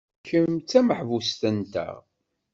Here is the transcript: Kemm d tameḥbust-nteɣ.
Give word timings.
Kemm 0.27 0.53
d 0.59 0.63
tameḥbust-nteɣ. 0.69 1.95